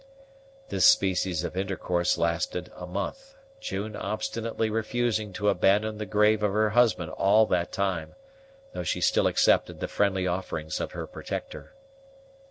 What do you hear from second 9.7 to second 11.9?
the friendly offerings of her protector.